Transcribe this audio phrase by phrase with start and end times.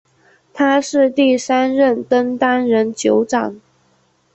[0.51, 3.61] 他是第三任登丹人酋长。